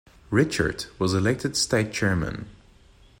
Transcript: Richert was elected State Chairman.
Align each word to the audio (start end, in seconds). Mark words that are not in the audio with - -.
Richert 0.31 0.87
was 0.97 1.13
elected 1.13 1.55
State 1.55 1.93
Chairman. 1.93 2.47